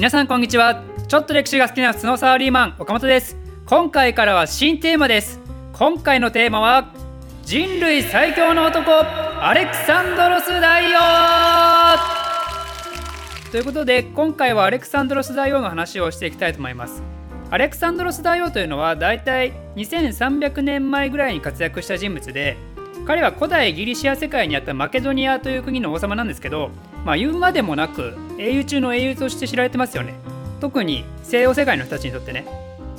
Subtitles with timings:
[0.00, 0.82] 皆さんこんにちは。
[1.08, 3.36] ちょっと歴史が好きな普通のサラリーマン岡本です。
[3.66, 5.38] 今回からは新テーマです。
[5.74, 6.94] 今回のテーマは
[7.42, 11.98] 人類最強の男アレクサンドロス大王。
[13.50, 17.02] ということで今回はアレクサンドロス大王の話をしていきたいと思います。
[17.50, 22.56] アレクサンドロス大王というのはだいたい2300年前ぐらいに活躍した人物で
[23.06, 26.70] 彼は古代ギリシア世界にあったマケドニアという国の王様なんですけど
[27.04, 30.14] まあ言うまでもなく英雄中の英雄として知られてますよね。
[30.60, 32.46] 特に西洋世界の人たちにとってね。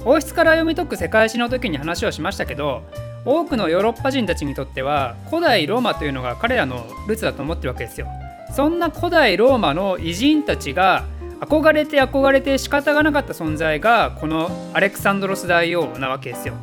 [0.03, 2.81] 王室から読み解く世界史の時に話をしましたけど
[3.23, 8.07] 多くのヨーロッパ人たちにとっては古代ローマというのが彼らのルーツだと思ってるわけですよ。
[8.55, 11.05] そんな古代ローマの偉人たちが
[11.39, 16.55] 憧れて憧れて仕方がなかった存在がこのアレクサンドロス大王なわけですよ。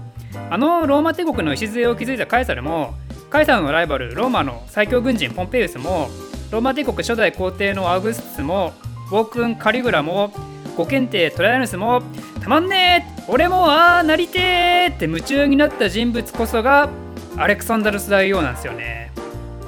[0.51, 2.95] あのローマ帝国の礎を築いたカエサルも
[3.31, 6.09] カエサルのライバルローマの最強軍人ポンペイウスも
[6.51, 8.73] ローマ帝国初代皇帝のアウグストスも
[9.11, 10.33] ウォークン・カリグラも
[10.77, 12.03] 五検定トライアヌスも
[12.43, 16.89] たまんねえ俺もああなりてーって夢中になった人物こそが
[17.37, 19.13] アレクサンダルス大王なんですよね。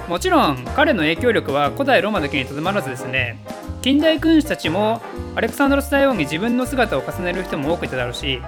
[0.08, 3.39] もちろん彼の影響力は古代ローマだけにとどまらずですね
[3.80, 5.00] 近代君主たちも
[5.36, 8.42] アレクサンドロス大王に自分の姿を重ねる人も多くいただろうし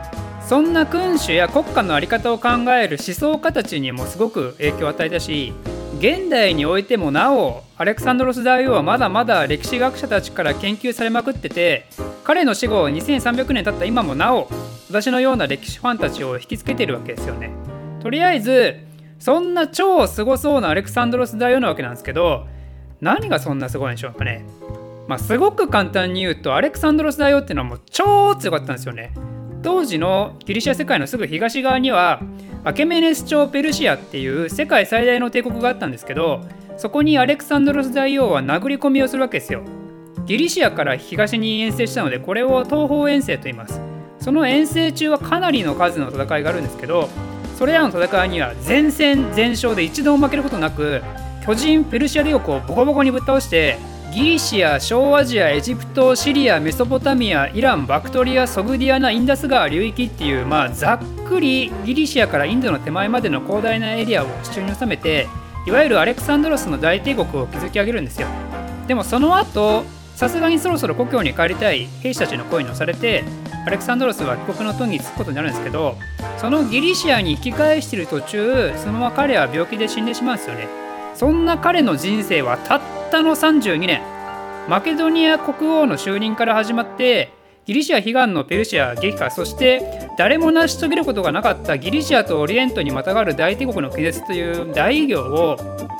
[0.47, 5.53] そんな君主や国家の在り方を考える思想家たちにもすごく影響を与えたし
[5.99, 11.87] 現代においてもなおアレクサンドロス大王はまだまだ歴史学者たちから研究されまくってて
[12.25, 14.49] 彼の死後2300年経った今もなお
[14.89, 17.51] 私のような歴史ファンたちを引きつけているわけですよね。
[18.03, 18.77] とりあえず
[19.19, 22.47] そんな超すごそうなアレクサンドロス大王なわけなんですけど
[23.01, 24.45] 何がそんなすごいんでしょうかね。
[25.07, 29.13] まあ、すごく簡単に言うとアレクサンドロス大王っていうのはもう超強かったんですよね。
[29.63, 32.21] 当時のギリシャ世界のすぐ東側には
[32.65, 36.41] アケメネス朝ペルシアっていう世界最大の帝国があったんですけど
[36.77, 39.63] そこにアレクサンドロス大王は殴り込みをするわけですよ。
[40.27, 43.81] ギリシアから東に遠征したのでこれを東方遠征と言います。
[44.23, 47.09] その遠征中はかなりの数の戦いがあるんですけど
[47.59, 51.03] それらの戦いには全戦全勝で一度も負けることなく
[51.45, 53.79] 巨人ペルシア帝国をボコボコにぶっ倒して
[54.13, 65.29] ギリシア小アジアエジプトシリアメソポタミアイランバクトリアソグディアナインダス川流域っていうまあざっくりギリシアからインドの手前までの広大なエリアを地中に収めて
[65.67, 68.29] いわゆるアレクサンドロスの大帝国を築き上げるんですよ。
[68.87, 69.85] でもその後
[70.15, 73.25] さすがにそろそろ故郷に帰りたい兵士たちの声に押されて
[73.67, 75.97] アレクサンドロスは帰国の途に着くことになるんですけど
[76.37, 80.92] そのギリシアに引き返している途中そのまま彼は病気で死んでしまうんですよね。
[81.15, 82.81] そんな彼の人生はたっ
[83.11, 84.03] たの32年。
[84.69, 87.33] マケドニア国王の就任から始まって
[87.65, 95.57] ギリシア悲願のペルシア撃破そして誰も成し遂げることがなかったギリシアとオリエントにまたがる大帝国の気絶という大偉業を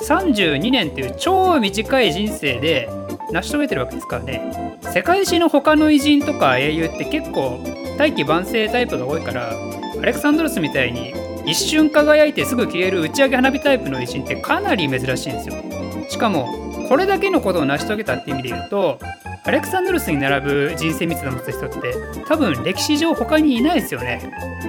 [0.07, 2.89] 32年という超短い人生で
[3.31, 4.79] 成し遂げてるわけですからね。
[4.83, 7.61] 世界史の他の偉人とか英雄って結構
[7.97, 9.53] 大器晩成タイプが多いから
[10.01, 11.15] アレクサンドロスみたいに
[11.47, 15.55] 一瞬輝いてすぐ消える打ち上げ花火タイプの偉人ってかなり珍しいんですよ
[16.09, 16.47] しかも
[16.89, 18.99] これだけのことを成し遂げたって意味で言うと
[19.45, 21.95] アレクサンドロスに並ぶ人生密度を持つ人って
[22.29, 24.23] 多分歴史上他にいないですよね。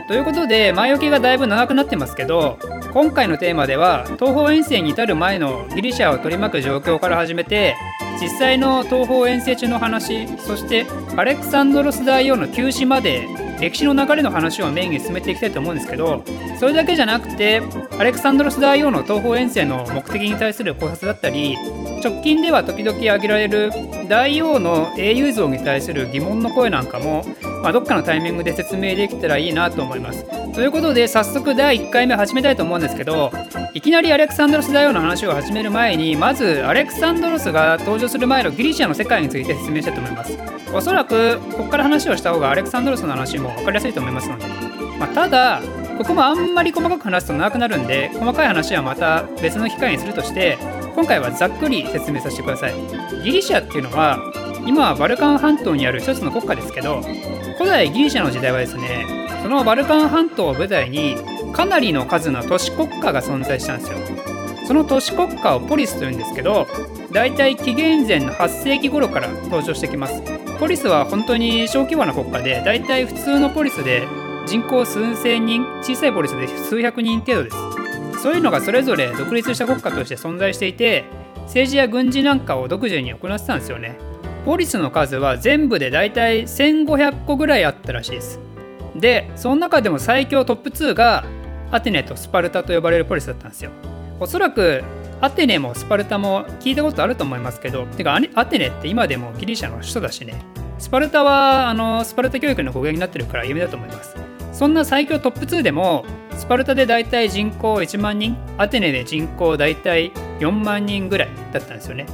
[0.07, 2.57] ということで前置きがだいぶ長くなってますけど
[2.91, 7.75] 今回のテーマでは東方遠征に至る前のギリシャを取り巻く状況から始めて
[8.19, 10.85] 実際の東方遠征中の話そして
[11.17, 13.27] アレクサンドロス大王の急死まで
[13.63, 16.21] 歴史の流れの話をメインに進めていきたいと思うんですけど
[16.59, 17.61] それだけじゃなくて
[17.97, 21.55] アレクサンドロス大王の東方遠征の目的に対する考察だったり
[22.03, 23.71] 直近では時々挙げられる
[24.09, 27.23] 大王の英雄像に対する疑問の声なんかも、
[27.61, 30.25] まあ、どっかのタイミングで説明できたらいいなと思います。
[30.53, 33.31] ということで早速第1回目始めたいと思うんですけど
[33.73, 40.37] いきなりアレクサンドロス大王の話を始める前にまずアレクサンドロスが登場する前のギリシアの世界について説明したいと思います。
[40.73, 44.45] おそらくここから話をした方がアレクサンドロスの話も分かりやすいと思いますので、
[44.99, 45.61] まあ、ただ
[45.97, 50.57] ここもあんまり細かく話すと長くなるんで細かい話はまた別の機会にするとして
[50.95, 52.73] 今回はざっくり説明させてください
[53.23, 54.19] ギリシャっていうのは
[54.65, 57.01] 今はバルカン半島にある一つの国家ですけど
[57.57, 59.05] 古代ギリシャの時代はですね
[59.43, 61.15] そのバルカン半島を舞台に
[61.53, 63.97] かなりの数の都市国家が存在したんですよ。
[64.67, 66.67] その都市国家をポリスというんですけど
[67.11, 70.21] だいたい紀元前の8世紀頃から登場してきます。
[70.59, 74.07] ポリスは本当に小規模な国家でだいたい普通のポリスで
[74.45, 77.57] 人口数千人小さいポリスで数百人程度です。
[78.21, 81.03] そういうのがそれぞれ独立した国家として存在していて
[81.43, 83.97] 政治や軍事なんかを独自に行ってたんですよね。
[84.45, 88.39] ポリスの数は全部でだいたい1500個ぐらいあったらしいです。
[88.95, 91.25] でその中でも最強トップ2が
[91.73, 93.71] アテネとスパルタと呼ばれるポリスだったんですよ。
[94.19, 94.83] おそらく
[95.21, 100.35] アテネもスパルタも聞いたことあると思いますけどてかアテネって今でもギリシャの首都だしね。
[100.77, 104.15] スパルタはあのスパルタ教育の語源になってるから有名だと思います。
[104.51, 106.05] そんな最強トップ2でも
[106.37, 112.05] スパルタでだいたい人口1万人アテネで人口だいたい4万人ぐらいだったんですよね。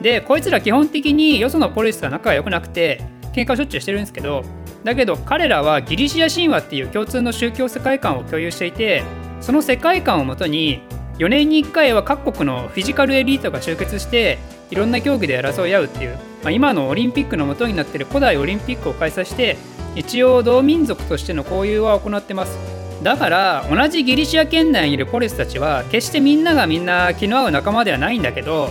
[0.00, 3.02] でこいつら基本的によそのポリスとは仲が良くなくて
[3.34, 4.44] 喧嘩しょっちゅうしてるんですけど
[4.84, 9.02] だけど彼らはギリシア神話っていう共通の宗教世界観を共有していて
[9.40, 10.82] その世界観をもとに
[11.18, 14.38] 4年に1回は各国のフィジカルエリートが集結して
[14.70, 19.56] いろんな競技で争い合うっていう、まあ、今のオリンピックの元になっている古代オリンピックを開催して
[19.94, 22.58] 一応同民族としての交流は行ってます。
[23.02, 28.70] だから同じギリシア圏内にいるポリスたちは決してみんながみんな気の合う仲間ではないんだけど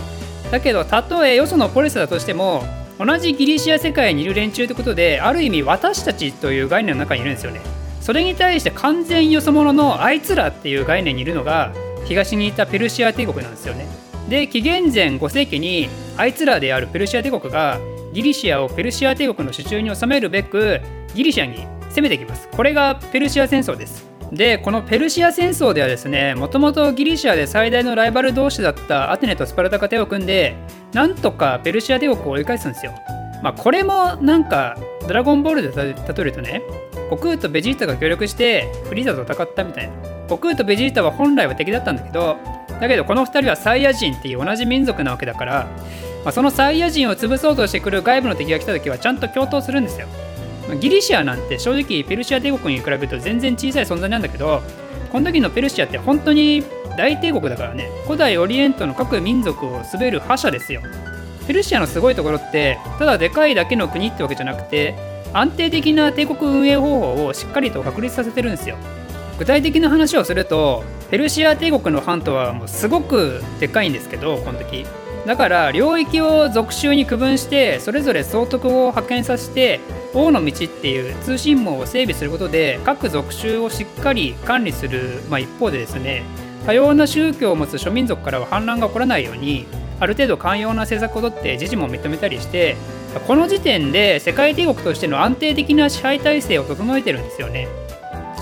[0.50, 2.64] だけどたとえよそのポリスだとしても
[2.98, 7.60] 同じギリシア世界にいる連中ってことである意味私たちという概念の中にいるんですよね。
[8.00, 11.72] それに対して完全よそ者のあいつらっていう概念にいるのが
[12.04, 13.86] 東にいたペルシア帝国なんですよね。
[14.28, 17.78] で紀元前5世紀にあいつらであるペルシア帝国が
[18.12, 20.80] ギリシアをペルシア帝国の手中に収めるべく
[21.14, 22.48] ギリシアに攻めてきます。
[22.48, 24.13] これがペルシア戦争です。
[24.34, 30.56] でこのペルシア戦争ではですねもともとギリシアで最大のライバル同士だったアテネとスパルタが手を組んで
[30.92, 32.92] なんとかペルシア帝国を追い返すんですよ。
[33.42, 34.76] まあこれもなんか
[35.06, 36.62] ドラゴンボールで例えるとね
[37.10, 39.94] 悟空とベジータが協力してフリーザと戦ったみたいな。
[40.24, 42.36] 悟空とベジータは本来は敵だったんだけど
[42.80, 45.68] だけどこの2人はサイヤ人っていう同じ民族なわけだから、
[46.24, 50.08] まあ、そのサイヤ人を潰そうとしてくる外部の敵が来た時はちゃんと共闘するんですよ。
[50.80, 54.62] ギリシアなんて正直ペルシア帝国に比べると全然小さい存在なんだけど
[55.12, 56.64] この時のペルシアって本当に
[56.96, 60.80] 大帝国だからね古代オリエントの各民族を滑る覇者ですよ。
[61.46, 64.94] ペルシアのすごいところってただでかいだけの国ってわけじゃなくて
[65.34, 68.76] 安定的な帝国運営方法をしっかりと確立させてるんですよ。
[69.38, 74.86] 具体的な話をするとペルシア帝国の藩とはもうすごくでかいんですけどこの時。
[75.26, 79.80] だから領域を属州に区分してそれぞれ総督を派遣させて
[80.12, 86.22] 王の道っていう通信網を整備することで各属州をしっかり管理する、まあ、一方でですね
[86.66, 89.66] 多様な宗教を持つ諸民族からは反乱が起こらないように
[90.00, 92.76] ある程度寛容な政策をとって自治も認めたりして
[93.26, 97.68] この時点で世界帝国としての安定的な支配体制を整えてるんですよね。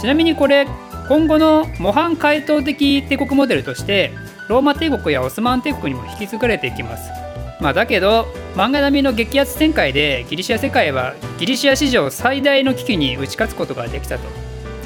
[0.00, 0.67] ちなみにこれ
[1.08, 4.12] 今後の模範解答的帝国モデルとして
[4.49, 7.11] ローマ帝国やオスマン帝国にも引き継がれていきます。
[7.61, 14.29] まあだけど漫画並みの激アツ展開でギリシア世界はギリシア史上最大の危機に打ち勝つことができたと。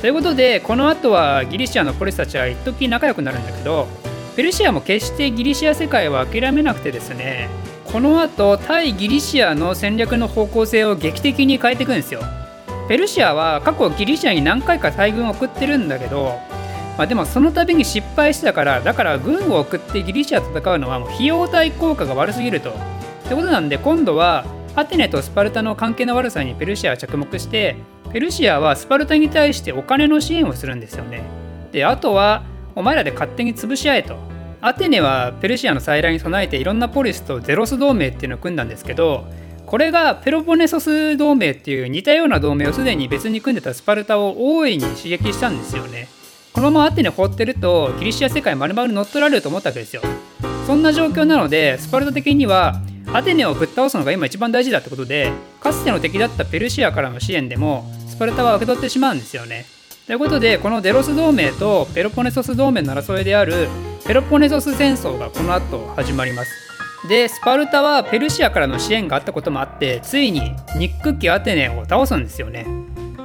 [0.00, 3.88] ということでこの後はギリシアのポリスたちは一時仲良くなるんだけど
[4.36, 7.48] ペルシアも決してギリシア世界は諦めなくてですね
[7.86, 12.20] この後対ギリシアの戦略の方向性を劇的に変えていくんですよ。
[12.88, 16.38] ペルシアは過去ギリシアに何回か大軍を送ってるんだけど、
[16.96, 22.70] まあ、でもその度に失敗してたからだから軍を送ってギリシアと戦うのはもう費用対効果が悪すぎると。
[22.70, 24.46] ってことなんで今度は
[24.76, 27.76] アテネとスパルタの関係の悪さにペルシアは着目して
[28.12, 31.22] ペルシアはスパルタに対してお金の支援をするんですよね。
[31.72, 32.44] であとは
[32.74, 34.16] お前らで勝手に潰し合えと。
[34.62, 39.26] アテネはペルシアの再来に備えていろんなポリスとゼロス同盟っていうのを組んだんですけど
[39.66, 46.08] これがペロポネソス同盟っていう似たような同盟をすでに別に組んでたスパルタを大いに刺激したんですよね。
[46.56, 50.00] このままアテネ放ってるとギリシア世界丸々乗っ取られると思ったわけですよ。
[50.66, 52.80] そんな状況なのでスパルタ的には
[53.12, 55.30] アテネをぶっ倒すのが今一番大事だってことで
[55.60, 59.66] かつての敵だったペルシアからの支援でもスパルタは受け取ってしまうんですよね。
[60.06, 63.68] ということでこのデロス同盟とペロポネソス同盟の争いである
[64.06, 66.50] ペロポネソス戦争がこの後始まります。
[67.06, 72.66] でスパルタはペルシアからの支援があったこともあってついに憎きアテネを倒すんですよね、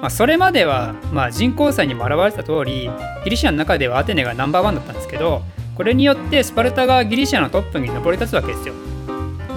[0.02, 2.90] まあ、それまでは、まあ、人口差にも表れた通り
[3.24, 5.44] ギリシアの中ではアテネがナンバーワンだったんですけど
[5.76, 8.74] これによってスパルタがギリシアのトップに上り立つわけですよ。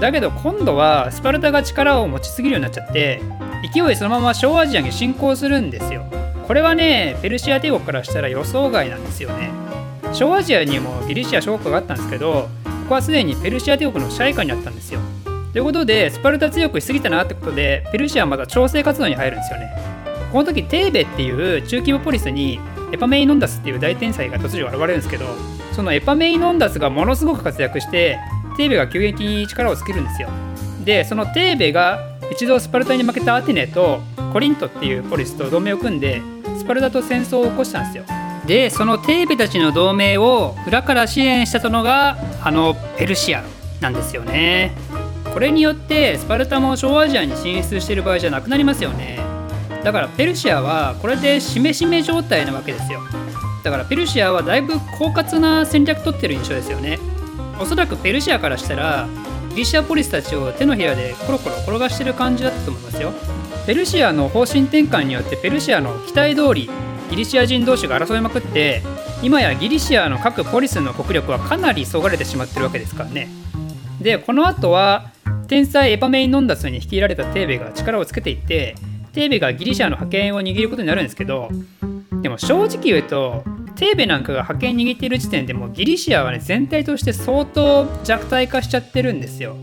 [0.00, 3.22] だけど今度はスパルタが力を持ちすぎるようになっちゃって
[3.72, 6.04] 勢いそのまま小アジアに侵攻するんですよ。
[6.46, 9.50] これはねペルシア帝国からしたら予想外なんですよね。
[10.12, 15.00] 小アジアにもギリシア諸国があったんですけどここはすでにペルシア帝国の支配下にあったんですよ。
[15.52, 19.93] ということでスパルタ強くしすぎたなってことでペルシアはまだ調整活動に入るんですよね。
[20.34, 22.58] この時テーベっていう中規模ポリスに
[22.90, 25.26] エパメイノンダスっていう大天才が突如現れるんですけど
[25.70, 28.18] そのエパメイノンダスがものすごく活躍して
[28.56, 30.28] テーベが急激に力をつけるんですよ。
[30.84, 32.00] でそのテーベが
[32.32, 34.00] 一度スパルタに負けたアテネと
[34.32, 36.20] コリントっていうポリスと同盟を組んで
[36.58, 38.04] スパルタと戦争を起こしたんですよ。
[38.44, 43.44] でそのテーベたちの同盟を裏から支援したのがあのペルシア
[43.80, 44.72] なんですよね。
[45.32, 49.33] これによってスパルタも小アジアに進出してる場合じゃなくなりますよね。
[49.84, 53.00] だからペルシアはこれでしめしめ状態なわけですよ。
[53.62, 56.98] だからペルシアはだいぶ狡猾な戦略取ってる印象ですよね。
[57.60, 59.06] おそらくペルシアからしたら
[59.50, 63.12] ギリシアポリスたちを手のひらでコロコロ転がしてる感じだったと思いますよ。
[63.66, 66.70] ペルシアの方針転換によってペルシアの期待通り
[67.10, 68.82] ギリシア人同士が争いまくって
[69.22, 73.28] 今やギリシアの各ポリスの国力はかなりそがれてしまってるわけですからね。
[74.00, 75.10] でこの後は
[75.46, 78.74] 天才エパメイ・ノンダスに率いられたテーベが力をつけていって
[79.14, 81.48] テーベがギリシアの覇権を握ることになるんですけど
[82.20, 83.44] でも正直言うと
[83.76, 89.56] テーベなんかが覇権握っている時点でもうギリシアはね全体として相当弱体化しちゃってるんですよ。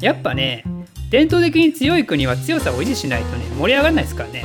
[0.00, 0.64] やっぱね
[1.10, 4.44] 伝統的に強い国は強さを維持しないとね盛り上がらないですからね。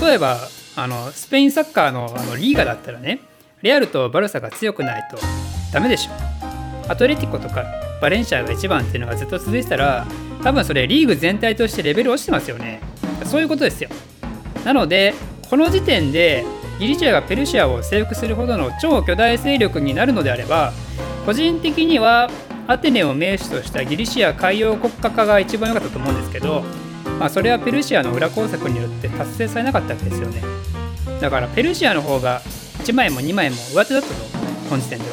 [0.00, 0.38] 例えば
[0.76, 3.20] あのスペインサッカーのあのリーガだったらね
[3.62, 5.18] レアルとバルサが強くないと
[5.72, 6.12] ダメでしょ。
[6.90, 7.64] アトレティコとか
[8.00, 10.06] バレンシアが1番っていうのがずっと続いてたら
[10.42, 12.80] 多分それリーグ全体としてレベル落ちてますよね。
[13.26, 13.90] そういうことですよ。
[14.64, 15.14] なので
[15.48, 16.44] この時点で
[16.78, 20.72] ギリシアがペルシアを征服するほどの超巨大勢力になるのであれば
[21.24, 22.28] 個人的には
[22.66, 26.62] アテネを名手としたギリシア海洋国家化が一番良かったと思うんですけど、
[27.18, 30.42] まあ、それはペルシアの裏工作によって達成されなかったわけですよね。
[31.20, 32.40] だからペルシアの方が
[32.82, 34.14] 1枚も2枚も上手だったと
[34.68, 35.10] 本時点では、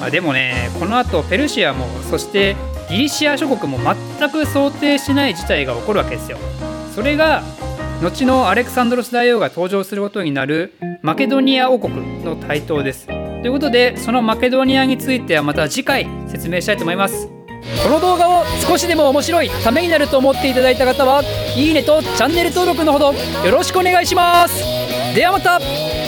[0.00, 2.56] まあ、でもねこの後ペルシアもそして
[2.90, 3.78] ギリシア諸国も
[4.18, 6.38] 全く想定しない事態が起こるわけですよ。
[6.96, 7.42] それが
[8.00, 10.72] 後のアレクサンドロス大王が登場することになる
[11.02, 13.06] マケドニア王国の台頭です。
[13.06, 17.28] ということでそのマケドニアについてはまた次回説明したいと思います。
[17.84, 21.22] この動画を少しでも面白いためになると思っていただいた方は
[21.54, 24.64] いいねとチャンネル登録のほどよろしくお願いします。
[25.14, 26.05] ではまた。